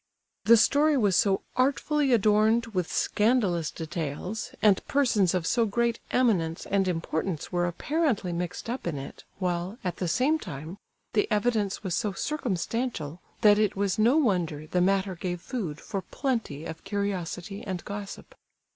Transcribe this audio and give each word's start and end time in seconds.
The 0.45 0.57
story 0.57 0.97
was 0.97 1.15
so 1.15 1.41
artfully 1.55 2.11
adorned 2.11 2.65
with 2.73 2.91
scandalous 2.91 3.69
details, 3.69 4.51
and 4.59 4.83
persons 4.87 5.35
of 5.35 5.45
so 5.45 5.67
great 5.67 5.99
eminence 6.09 6.65
and 6.65 6.87
importance 6.87 7.51
were 7.51 7.67
apparently 7.67 8.33
mixed 8.33 8.67
up 8.67 8.87
in 8.87 8.97
it, 8.97 9.23
while, 9.37 9.77
at 9.83 9.97
the 9.97 10.07
same 10.07 10.39
time, 10.39 10.79
the 11.13 11.29
evidence 11.31 11.83
was 11.83 11.93
so 11.93 12.13
circumstantial, 12.13 13.21
that 13.41 13.59
it 13.59 13.75
was 13.75 13.99
no 13.99 14.17
wonder 14.17 14.65
the 14.65 14.81
matter 14.81 15.13
gave 15.13 15.39
food 15.39 15.79
for 15.79 16.01
plenty 16.01 16.65
of 16.65 16.83
curiosity 16.83 17.61
and 17.63 17.85
gossip. 17.85 18.33